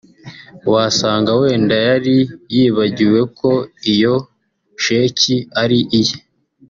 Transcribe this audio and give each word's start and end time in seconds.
wasanga 0.71 1.31
wenda 1.41 1.75
yari 1.87 2.17
yibagiwe 2.55 3.19
ko 3.39 3.51
iyo 3.93 4.15
sheki 4.83 5.35
ari 5.61 5.79
iye 5.99 6.17